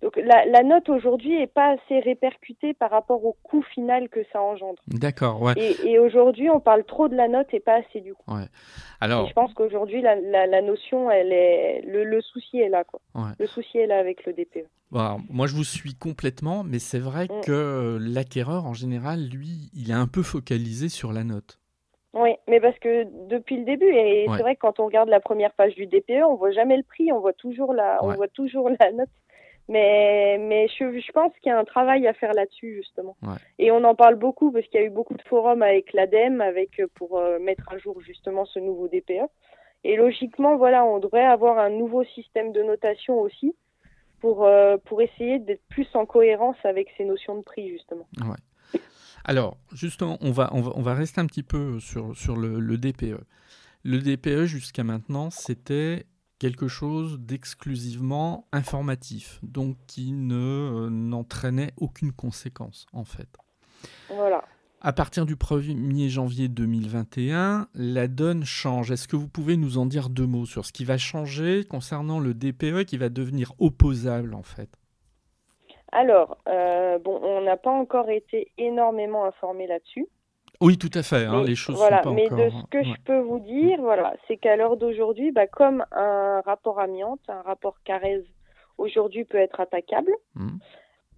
[0.00, 4.40] Donc la, note aujourd'hui est pas assez répercutée par rapport au coût final que ça
[4.40, 4.80] engendre.
[4.86, 5.54] D'accord, ouais.
[5.84, 8.32] Et, aujourd'hui, on parle trop de la note et pas assez du coût.
[8.32, 8.46] Ouais.
[9.00, 13.00] Alors, je pense qu'aujourd'hui, la, notion, elle est le, souci est là, quoi.
[13.38, 14.66] Le souci est là avec le DPE.
[14.90, 17.40] Bon, moi, je vous suis complètement, mais c'est vrai mm.
[17.44, 21.58] que l'acquéreur, en général, lui, il est un peu focalisé sur la note.
[22.14, 25.20] Oui, mais parce que depuis le début, et c'est vrai que quand on regarde la
[25.20, 28.28] première page du DPE, on voit jamais le prix, on voit toujours la, on voit
[28.28, 29.08] toujours la note.
[29.68, 33.16] Mais, mais je, je pense qu'il y a un travail à faire là-dessus, justement.
[33.58, 36.40] Et on en parle beaucoup parce qu'il y a eu beaucoup de forums avec l'ADEME
[36.40, 39.28] avec, euh, pour euh, mettre à jour justement ce nouveau DPE.
[39.84, 43.54] Et logiquement, voilà, on devrait avoir un nouveau système de notation aussi
[44.20, 48.08] pour, euh, pour essayer d'être plus en cohérence avec ces notions de prix, justement.
[48.22, 48.80] Ouais.
[49.24, 52.58] Alors, justement, on va, on va, on va rester un petit peu sur, sur le,
[52.58, 53.20] le DPE.
[53.84, 56.06] Le DPE, jusqu'à maintenant, c'était
[56.38, 63.28] quelque chose d'exclusivement informatif, donc qui ne euh, n'entraînait aucune conséquence en fait.
[64.08, 64.44] Voilà.
[64.80, 68.92] À partir du 1er janvier 2021, la donne change.
[68.92, 72.20] Est-ce que vous pouvez nous en dire deux mots sur ce qui va changer concernant
[72.20, 74.70] le DPE qui va devenir opposable en fait?
[75.90, 80.06] Alors, euh, bon, on n'a pas encore été énormément informé là-dessus.
[80.60, 81.24] Oui, tout à fait.
[81.24, 82.38] Hein, les choses voilà, sont pas mais encore...
[82.38, 86.40] de ce que je peux vous dire, voilà, c'est qu'à l'heure d'aujourd'hui, bah, comme un
[86.40, 88.24] rapport amiante, un rapport Carrez
[88.76, 90.58] aujourd'hui peut être attaquable, Hmm.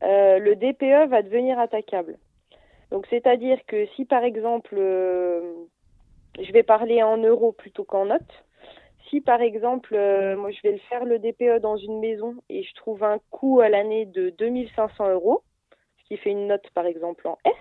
[0.02, 2.18] euh, le DPE va devenir attaquable.
[2.90, 5.54] Donc, c'est-à-dire que si par exemple, euh,
[6.38, 8.44] je vais parler en euros plutôt qu'en notes,
[9.08, 12.62] si par exemple, euh, moi je vais le faire le DPE dans une maison et
[12.62, 15.42] je trouve un coût à l'année de 2500 euros,
[15.98, 17.52] ce qui fait une note par exemple en S,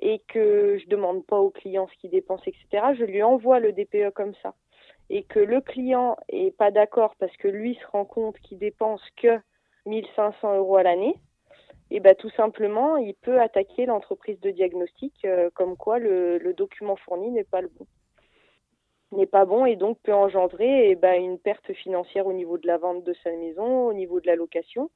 [0.00, 3.72] et que je demande pas au client ce qu'il dépense, etc., je lui envoie le
[3.72, 4.54] DPE comme ça.
[5.10, 9.02] Et que le client est pas d'accord parce que lui se rend compte qu'il dépense
[9.16, 9.38] que
[9.86, 11.16] 1500 euros à l'année,
[11.90, 16.96] et ben tout simplement, il peut attaquer l'entreprise de diagnostic euh, comme quoi le, document
[16.96, 17.86] fourni n'est pas le bon
[19.12, 22.68] n'est pas bon et donc peut engendrer eh ben, une perte financière au niveau de
[22.68, 24.88] la vente de sa maison, au niveau de la location.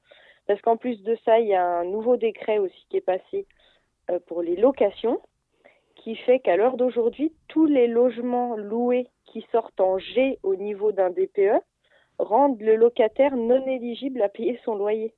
[0.47, 3.45] Parce qu'en plus de ça, il y a un nouveau décret aussi qui est passé
[4.27, 5.21] pour les locations,
[5.97, 10.93] qui fait qu'à l'heure d'aujourd'hui, tous les logements loués qui sortent en G au niveau
[10.93, 11.61] d'un DPE
[12.19, 15.13] rendent le locataire non éligible à payer son loyer.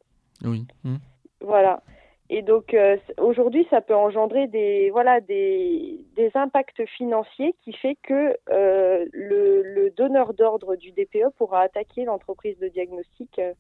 [0.45, 0.65] Oui.
[0.85, 0.97] Hmm.
[1.41, 1.83] Voilà.
[2.29, 7.97] Et donc euh, aujourd'hui, ça peut engendrer des voilà des, des impacts financiers qui fait
[8.03, 13.53] que euh, le, le donneur d'ordre du DPE pourra attaquer l'entreprise de diagnostic euh,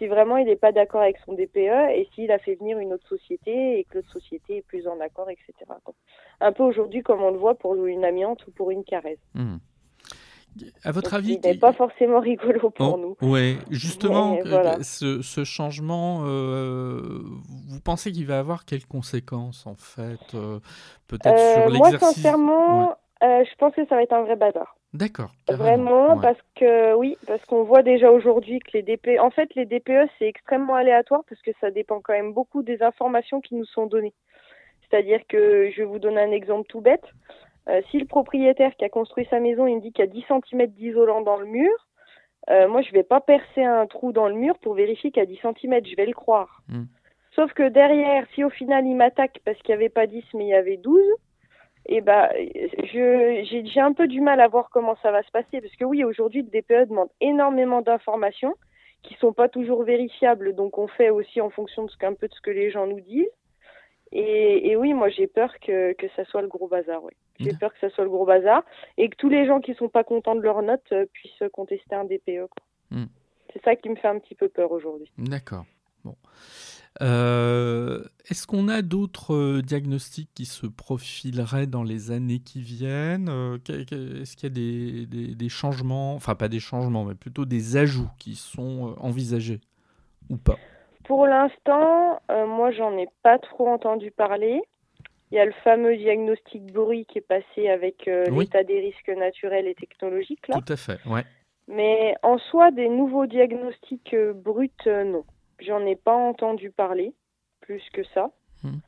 [0.00, 2.94] si vraiment il n'est pas d'accord avec son DPE et s'il a fait venir une
[2.94, 5.52] autre société et que l'autre société est plus en accord, etc.
[6.40, 9.18] Un peu aujourd'hui comme on le voit pour une amiante ou pour une caresse.
[9.34, 9.56] Hmm.
[10.82, 13.28] À votre Donc, avis, il n'est pas forcément rigolo pour Oh, nous.
[13.30, 14.82] ouais, justement, Mais voilà.
[14.82, 17.20] ce, ce changement, euh,
[17.68, 20.58] vous pensez qu'il va avoir quelles conséquences en fait euh,
[21.06, 22.16] Peut-être Euh, sur moi, l'exercice?
[22.16, 22.94] sincèrement, Ouais.
[23.22, 24.76] Euh, je pense que ça va être un vrai bazar.
[24.92, 25.30] D'accord.
[25.48, 26.22] Vraiment, ouais.
[26.22, 30.08] parce que oui, parce qu'on voit déjà aujourd'hui que les DPE, en fait, les DPE,
[30.18, 33.86] c'est extrêmement aléatoire parce que ça dépend quand même beaucoup des informations qui nous sont
[33.86, 34.14] données.
[34.82, 37.04] C'est-à-dire que je vais vous donner un exemple tout bête.
[37.68, 40.10] Euh, si le propriétaire qui a construit sa maison, il me dit qu'il y a
[40.10, 41.70] 10 cm d'isolant dans le mur,
[42.48, 45.22] euh, moi, je vais pas percer un trou dans le mur pour vérifier qu'il y
[45.22, 46.62] a 10 cm, je vais le croire.
[46.68, 46.84] Mm.
[47.36, 50.46] Sauf que derrière, si au final il m'attaque parce qu'il n'y avait pas 10 mais
[50.46, 51.00] il y avait 12,
[51.86, 52.28] eh ben,
[52.92, 55.60] je, j'ai, un peu du mal à voir comment ça va se passer.
[55.60, 58.54] Parce que oui, aujourd'hui, le DPE demande énormément d'informations
[59.02, 60.54] qui sont pas toujours vérifiables.
[60.54, 62.86] Donc, on fait aussi en fonction de ce qu'un peu de ce que les gens
[62.86, 63.26] nous disent.
[64.12, 67.02] Et, et oui, moi, j'ai peur que, que ça soit le gros bazar.
[67.04, 67.12] Oui.
[67.38, 67.58] J'ai Mm.
[67.58, 68.62] peur que ça soit le gros bazar
[68.98, 71.94] et que tous les gens qui sont pas contents de leur note euh, puissent contester
[71.94, 72.46] un DPE.
[72.50, 72.62] quoi.
[72.90, 73.04] Mm.
[73.52, 75.10] C'est ça qui me fait un petit peu peur aujourd'hui.
[75.16, 75.64] D'accord.
[76.04, 76.14] Bon.
[77.02, 83.28] Euh, Est-ce qu'on a d'autres euh, diagnostics qui se profileraient dans les années qui viennent?
[83.28, 87.44] Euh, Est-ce qu'il y a des, des- des changements, enfin pas des changements, mais plutôt
[87.44, 89.60] des ajouts qui sont envisagés
[90.28, 90.58] ou pas?
[91.04, 94.60] Pour l'instant, euh, moi, j'en ai pas trop entendu parler.
[95.32, 98.44] Il y a le fameux diagnostic bruit qui est passé avec euh, Oui.
[98.44, 100.60] l'état des risques naturels et technologiques, là.
[100.60, 101.24] Tout à fait, ouais.
[101.68, 105.24] Mais en soi, des nouveaux diagnostics bruts, non.
[105.60, 107.12] J'en ai pas entendu parler,
[107.60, 108.30] plus que ça.
[108.62, 108.78] Hmm.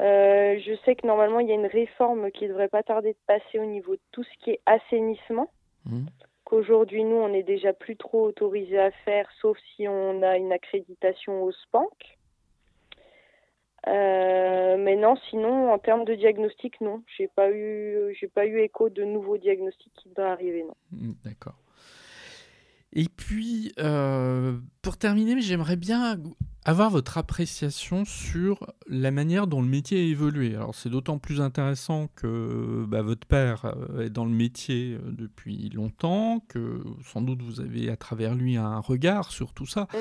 [0.00, 3.18] Euh, je sais que normalement, il y a une réforme qui devrait pas tarder de
[3.26, 5.50] passer au niveau de tout ce qui est assainissement.
[5.86, 6.06] Mhm.
[6.44, 10.52] Qu'aujourd'hui, nous, on n'est déjà plus trop autorisé à faire, sauf si on a une
[10.52, 12.18] accréditation au SPANC.
[13.86, 17.02] Euh, mais non, sinon, en termes de diagnostic, non.
[17.16, 20.74] J'ai pas eu, j'ai pas eu écho de nouveaux diagnostics qui devraient arriver, non.
[20.92, 21.54] Mm, D'accord.
[23.00, 26.18] Et puis, euh, pour terminer, j'aimerais bien
[26.64, 30.56] avoir votre appréciation sur la manière dont le métier a évolué.
[30.56, 35.12] Alors, c'est d'autant plus intéressant que bah, votre père euh, est dans le métier euh,
[35.12, 36.82] depuis longtemps, que
[37.12, 39.82] sans doute vous avez à travers lui un regard sur tout ça.
[39.82, 39.96] Mm.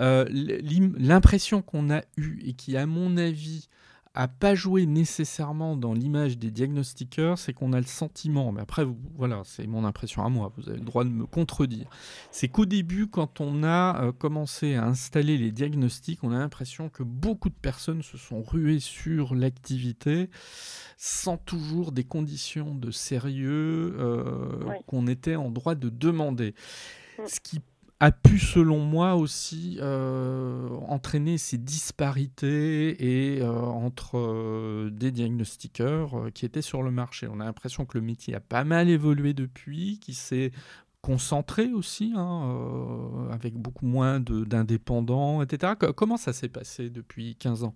[0.00, 3.68] Euh, l'im- L'impression qu'on a eue et qui, à mon avis,
[4.14, 8.84] a pas joué nécessairement dans l'image des diagnostiqueurs, c'est qu'on a le sentiment, mais après,
[8.84, 11.86] vous- voilà, c'est mon impression à moi, vous avez le droit de me contredire,
[12.30, 16.88] c'est qu'au début, quand on a euh, commencé à installer les diagnostics, on a l'impression
[16.88, 20.30] que beaucoup de personnes se sont ruées sur l'activité
[20.96, 24.24] sans toujours des conditions de sérieux euh,
[24.86, 26.54] qu'on était en droit de demander.
[27.18, 27.22] Mm.
[27.26, 27.60] Ce qui
[28.04, 36.26] a pu, selon moi, aussi euh, entraîner ces disparités et, euh, entre euh, des diagnostiqueurs
[36.34, 37.26] qui étaient sur le marché.
[37.30, 40.52] On a l'impression que le métier a pas mal évolué depuis, qu'il s'est
[41.02, 45.74] concentré aussi, hein, avec beaucoup moins d'indépendants, etc.
[45.78, 47.74] Co- Comment ça s'est passé depuis 15 ans?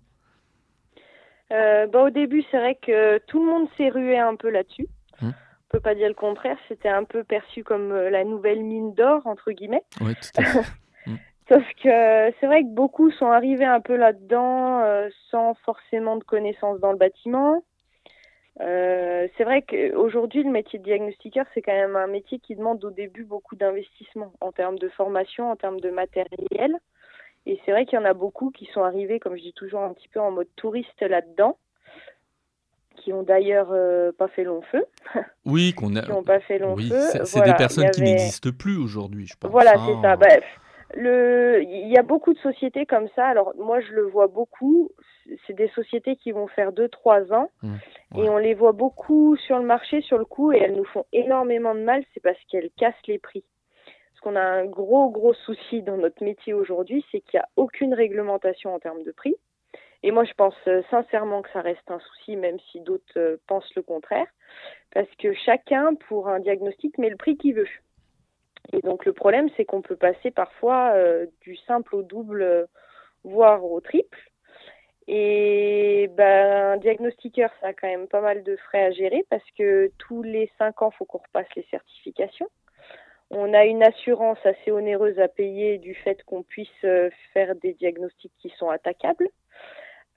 [1.49, 4.87] Bah, au début, c'est vrai que tout le monde s'est rué un peu là-dessus.
[5.21, 5.31] Hmm.
[5.69, 6.57] On peut pas dire le contraire.
[6.67, 9.83] C'était un peu perçu comme euh, la nouvelle mine d'or entre guillemets.
[10.01, 10.59] Oui, tout à fait.
[11.49, 16.15] Sauf que euh, c'est vrai que beaucoup sont arrivés un peu là-dedans euh, sans forcément
[16.15, 17.63] de connaissances dans le bâtiment.
[18.61, 22.83] Euh, c'est vrai qu'aujourd'hui, le métier de diagnostiqueur, c'est quand même un métier qui demande
[22.85, 26.77] au début beaucoup d'investissement en termes de formation, en termes de matériel.
[27.47, 29.81] Et c'est vrai qu'il y en a beaucoup qui sont arrivés, comme je dis toujours,
[29.81, 31.57] un petit peu en mode touriste là-dedans,
[32.99, 34.85] qui ont d'ailleurs euh, pas fait long feu.
[35.45, 36.01] Oui, qu'on a.
[36.01, 37.25] qui n'ont pas fait long oui, feu.
[37.25, 39.51] C'est des personnes qui n'existent plus aujourd'hui, je pense.
[39.51, 39.85] Voilà, hein.
[39.87, 40.15] c'est ça.
[40.15, 40.43] Bref.
[40.95, 43.27] Le, il y a beaucoup de sociétés comme ça.
[43.27, 44.89] Alors moi, je le vois beaucoup.
[45.45, 47.75] C'est des sociétés qui vont faire deux, trois ans, Mmh,
[48.17, 51.05] et on les voit beaucoup sur le marché, sur le coup, et elles nous font
[51.13, 52.03] énormément de mal.
[52.13, 53.43] C'est parce qu'elles cassent les prix.
[54.11, 57.49] Parce qu'on a un gros, gros souci dans notre métier aujourd'hui, c'est qu'il n'y a
[57.55, 59.35] aucune réglementation en termes de prix.
[60.01, 63.37] Et moi, je pense euh, sincèrement que ça reste un souci, même si d'autres euh,
[63.47, 64.27] pensent le contraire,
[64.93, 67.67] parce que chacun, pour un diagnostic, met le prix qu'il veut.
[68.71, 72.67] Et donc le problème, c'est qu'on peut passer parfois euh, du simple au double,
[73.23, 74.19] voire au triple.
[75.07, 79.43] Et ben, un diagnostiqueur, ça a quand même pas mal de frais à gérer parce
[79.57, 82.47] que tous les cinq ans, faut qu'on repasse les certifications.
[83.31, 86.85] On a une assurance assez onéreuse à payer du fait qu'on puisse
[87.33, 89.29] faire des diagnostics qui sont attaquables.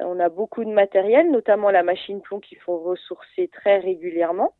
[0.01, 4.55] On a beaucoup de matériel, notamment la machine plomb qu'il faut ressourcer très régulièrement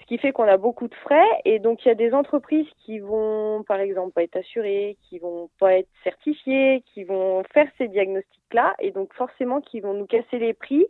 [0.00, 2.66] ce qui fait qu'on a beaucoup de frais et donc il y a des entreprises
[2.84, 7.68] qui vont par exemple pas être assurées, qui vont pas être certifiées, qui vont faire
[7.78, 10.86] ces diagnostics là et donc forcément qui vont nous casser les prix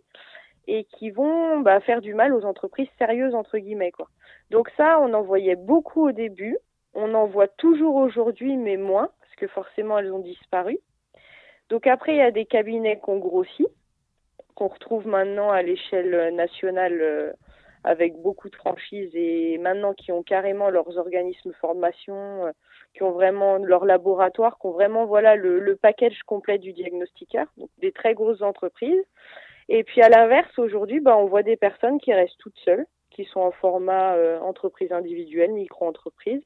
[0.66, 4.09] et qui vont bah, faire du mal aux entreprises sérieuses entre guillemets quoi.
[4.50, 6.56] Donc ça on en voyait beaucoup au début,
[6.94, 10.78] on en voit toujours aujourd'hui mais moins parce que forcément elles ont disparu.
[11.70, 13.68] Donc après il y a des cabinets qu'on grossit,
[14.54, 17.33] qu'on retrouve maintenant à l'échelle nationale euh,
[17.85, 22.50] avec beaucoup de franchises et maintenant qui ont carrément leurs organismes de formation, euh,
[22.94, 27.46] qui ont vraiment leur laboratoire, qui ont vraiment voilà le, le package complet du diagnostiqueur,
[27.56, 29.02] donc des très grosses entreprises.
[29.68, 33.24] Et puis à l'inverse, aujourd'hui, bah, on voit des personnes qui restent toutes seules, qui
[33.26, 36.42] sont en format euh, entreprise individuelle, micro-entreprise.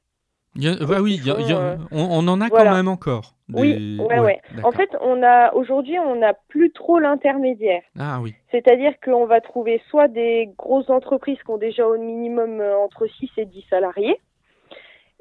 [0.55, 2.69] Bah oui, il y a- il y a- on, on en a voilà.
[2.69, 3.33] quand même encore.
[3.53, 4.41] Oui, ouais, ouais.
[4.63, 7.83] En fait, on a aujourd'hui, on n'a plus trop l'intermédiaire.
[7.99, 8.33] Ah oui.
[8.49, 13.05] C'est-à-dire qu'on va trouver soit des grosses entreprises qui ont déjà au minimum euh, entre
[13.05, 14.19] 6 et 10 salariés,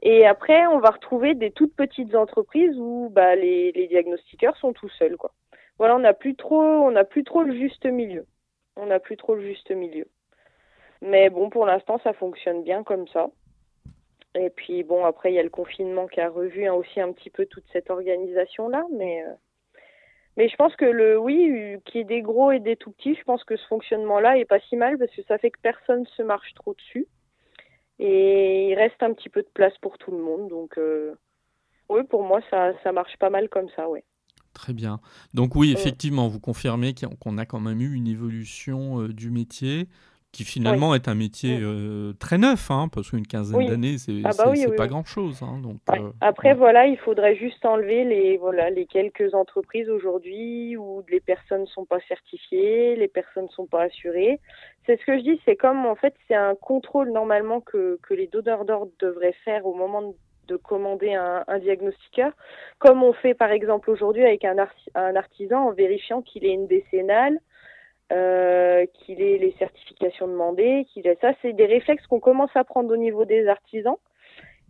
[0.04, 4.74] et après, on va retrouver des toutes petites entreprises où bah, les, les diagnostiqueurs sont
[4.74, 5.16] tout seuls.
[5.16, 5.32] Quoi.
[5.78, 8.26] Voilà, on n'a plus trop, on n'a plus trop le juste milieu.
[8.76, 10.06] On n'a plus trop le juste milieu.
[11.00, 13.28] Mais bon, pour l'instant, ça fonctionne bien comme ça.
[14.34, 17.12] Et puis bon, après, il y a le confinement qui a revu hein, aussi un
[17.12, 19.32] petit peu toute cette organisation-là, mais euh,
[20.36, 22.90] mais je pense que le oui, euh, qu'il y ait des gros et des tout
[22.90, 25.60] petits, je pense que ce fonctionnement-là est pas si mal parce que ça fait que
[25.62, 27.06] personne se marche trop dessus
[28.00, 30.48] et il reste un petit peu de place pour tout le monde.
[30.48, 31.14] Donc euh,
[31.88, 34.04] oui, pour moi, ça ça marche pas mal comme ça, ouais.
[34.54, 35.00] Très bien.
[35.34, 39.88] Donc oui, effectivement, vous confirmez qu'on a quand même eu une évolution euh, du métier
[40.34, 43.66] qui finalement est un métier euh, très neuf, hein, parce qu'une quinzaine Oui.
[43.66, 45.42] d'années, c'est Ah bah oui, pas grand-chose.
[45.42, 45.62] hein,
[45.94, 46.54] euh, Après, ouais.
[46.54, 51.66] voilà, il faudrait juste enlever les, voilà, les quelques entreprises aujourd'hui où les personnes ne
[51.66, 54.40] sont pas certifiées, les personnes ne sont pas assurées.
[54.86, 58.12] C'est ce que je dis, c'est comme, en fait, c'est un contrôle normalement que, que
[58.12, 60.14] les donneurs d'ordre devraient faire au moment de,
[60.48, 62.32] de commander un, un diagnostiqueur,
[62.78, 64.56] comme on fait par exemple aujourd'hui avec un,
[64.94, 67.38] un artisan en vérifiant qu'il ait une décennale,
[68.12, 71.32] euh, qu'il ait les certifications demandées, qu'il ait ça.
[71.42, 73.96] C'est des réflexes qu'on commence à prendre au niveau des artisans.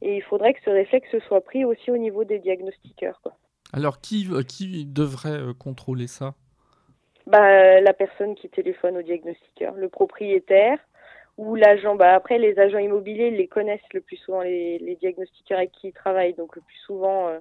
[0.03, 3.21] Et il faudrait que ce réflexe soit pris aussi au niveau des diagnostiqueurs.
[3.23, 3.37] Quoi.
[3.73, 6.35] Alors, qui, euh, qui devrait euh, contrôler ça?
[7.27, 10.79] Bah, la personne qui téléphone au diagnostiqueur, le propriétaire
[11.39, 11.97] ou l'agent.
[11.97, 15.73] Bah, après, les agents immobiliers ils les connaissent le plus souvent, les, les diagnostiqueurs avec
[15.73, 16.35] qui ils travaillent.
[16.35, 17.39] Donc, le plus souvent, euh,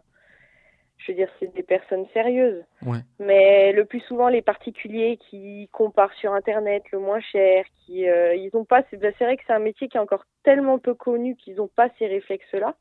[1.06, 2.64] je veux dire, c'est des personnes sérieuses.
[2.86, 3.00] Ouais.
[3.20, 8.36] Mais le plus souvent, les particuliers qui comparent sur Internet le moins cher, qui euh,
[8.36, 8.84] ils ont pas.
[8.90, 11.56] C'est bah, c'est vrai que c'est un métier qui est encore tellement peu connu qu'ils
[11.56, 12.76] n'ont pas ces réflexes-là.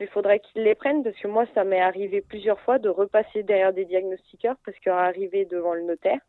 [0.00, 3.42] Il faudrait qu'ils les prennent parce que moi, ça m'est arrivé plusieurs fois de repasser
[3.42, 6.20] derrière des diagnostiqueurs parce qu'arrivé devant le notaire,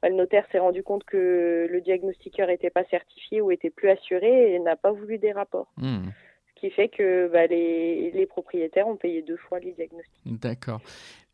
[0.00, 3.90] bah, le notaire s'est rendu compte que le diagnostiqueur n'était pas certifié ou était plus
[3.90, 5.70] assuré et n'a pas voulu des rapports.
[5.76, 6.08] Hmm,
[6.60, 10.22] qui fait que bah, les, les propriétaires ont payé deux fois les diagnostics.
[10.26, 10.80] D'accord.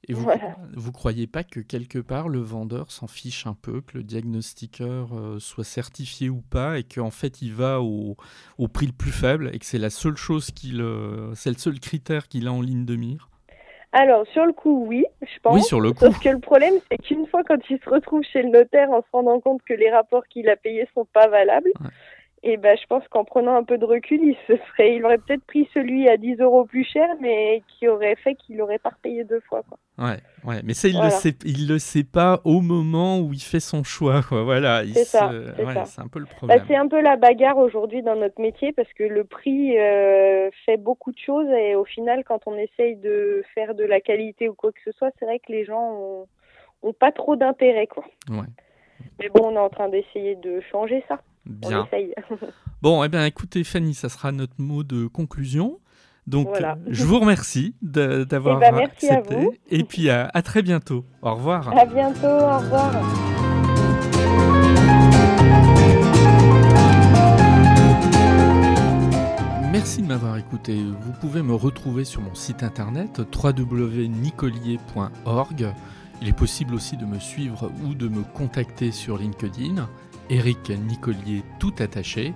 [0.09, 0.57] Et vous, Voilà.
[0.75, 5.09] vous croyez pas que quelque part le vendeur s'en fiche un peu, que le diagnostiqueur
[5.15, 8.17] euh, soit certifié ou pas, et qu'en fait il va au,
[8.59, 11.59] au prix le plus faible, et que c'est la seule chose qu'il, euh, c'est le
[11.59, 13.29] seul critère qu'il a en ligne de mire?
[13.93, 15.55] Alors, sur le coup, oui, je pense.
[15.55, 16.05] Oui, sur le coup.
[16.05, 19.01] Sauf que le problème, c'est qu'une fois, quand il se retrouve chez le notaire en
[19.01, 21.89] se rendant compte que les rapports qu'il a payés sont pas valables, Ouais.
[22.49, 25.19] Et ben, je pense qu'en prenant un peu de recul, il se serait, il aurait
[25.19, 28.91] peut-être pris celui à 10 euros plus cher, mais qui aurait fait qu'il n'aurait pas
[28.91, 29.65] repayé deux fois.
[29.69, 29.79] Quoi.
[29.99, 33.43] Ouais, ouais, mais ça, il le sait, il le sait pas au moment où il
[33.43, 34.45] fait son choix, quoi.
[34.45, 35.29] Voilà, c'est ça,
[35.87, 36.65] c'est un peu le bah, problème.
[36.69, 40.77] c'est un peu la bagarre aujourd'hui dans notre métier parce que le prix euh, fait
[40.77, 44.55] beaucoup de choses et au final, quand on essaye de faire de la qualité ou
[44.55, 46.29] quoi que ce soit, c'est vrai que les gens ont,
[46.85, 48.05] ont pas trop d'intérêt, quoi.
[48.31, 48.47] Ouais.
[49.19, 51.19] Mais bon, on est en train d'essayer de changer ça.
[51.47, 51.89] Bien.
[52.83, 55.79] bon, eh bien, écoutez, Fanny, ça sera notre mot de conclusion.
[56.27, 56.49] Donc,
[56.89, 59.49] je vous remercie d'avoir eh ben, accepté.
[59.71, 61.05] Et puis, à, à, très bientôt.
[61.23, 61.69] Au revoir.
[61.77, 62.27] À bientôt.
[62.27, 62.93] Au revoir.
[69.71, 70.75] Merci de m'avoir écouté.
[70.75, 75.73] Vous pouvez me retrouver sur mon site internet www.nicolier.org.
[76.23, 79.87] Il est possible aussi de me suivre ou de me contacter sur LinkedIn.
[80.31, 82.35] Eric Nicolier tout attaché.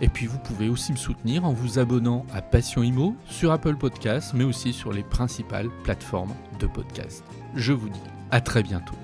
[0.00, 3.76] Et puis vous pouvez aussi me soutenir en vous abonnant à Passion Imo sur Apple
[3.76, 7.22] Podcasts, mais aussi sur les principales plateformes de podcast.
[7.54, 8.96] Je vous dis à très bientôt.